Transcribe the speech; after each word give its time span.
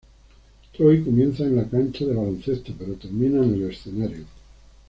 Troy 0.75 1.03
comienza 1.05 1.43
en 1.43 1.57
la 1.57 1.69
cancha 1.69 2.05
de 2.07 2.15
baloncesto, 2.15 2.73
pero 2.75 2.95
termina 2.95 3.43
en 3.43 3.53
el 3.53 3.69
escenario. 3.69 4.25